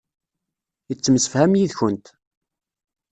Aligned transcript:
Yettemsefham 0.87 1.51
yid-kent. 1.59 2.05